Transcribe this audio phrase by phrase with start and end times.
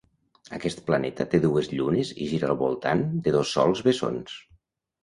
[0.57, 4.43] Aquest planeta té dues llunes i gira al voltant de dos sols bessons.